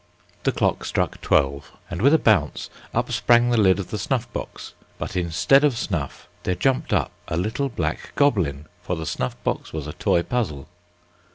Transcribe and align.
The 0.45 0.51
clock 0.51 0.83
struck 0.83 1.21
twelve, 1.21 1.71
and, 1.87 2.01
with 2.01 2.11
a 2.11 2.17
bounce, 2.17 2.71
up 2.91 3.11
sprang 3.11 3.51
the 3.51 3.57
lid 3.59 3.77
of 3.77 3.91
the 3.91 3.99
snuff 3.99 4.25
box; 4.33 4.73
but, 4.97 5.15
instead 5.15 5.63
of 5.63 5.77
snuff, 5.77 6.27
there 6.41 6.55
jumped 6.55 6.91
up 6.91 7.11
a 7.27 7.37
little 7.37 7.69
black 7.69 8.13
goblin; 8.15 8.65
for 8.81 8.95
the 8.95 9.05
snuff 9.05 9.35
box 9.43 9.71
was 9.73 9.85
a 9.85 9.93
toy 9.93 10.23
puzzle. 10.23 10.67